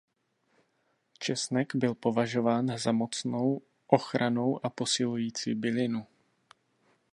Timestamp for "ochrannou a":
3.87-4.69